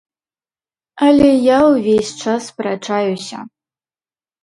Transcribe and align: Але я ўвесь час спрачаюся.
Але 1.09 1.27
я 1.35 1.59
ўвесь 1.69 2.17
час 2.25 2.51
спрачаюся. 2.55 3.37